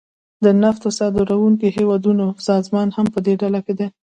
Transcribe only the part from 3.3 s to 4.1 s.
ډله کې راځي